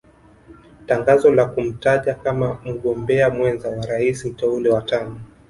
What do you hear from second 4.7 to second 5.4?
tano